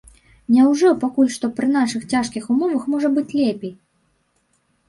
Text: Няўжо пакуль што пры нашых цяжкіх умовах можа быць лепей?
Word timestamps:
Няўжо 0.53 0.87
пакуль 1.03 1.29
што 1.35 1.45
пры 1.59 1.69
нашых 1.75 2.07
цяжкіх 2.13 2.49
умовах 2.57 2.89
можа 2.95 3.13
быць 3.19 3.29
лепей? 3.39 3.73